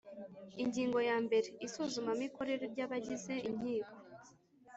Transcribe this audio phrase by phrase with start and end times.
[0.63, 3.95] Ingingo ya mbere Isuzumamikorere ry’abagize inkiko